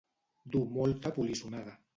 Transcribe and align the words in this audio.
Dur 0.55 0.63
molta 0.79 1.15
polissonada. 1.19 1.81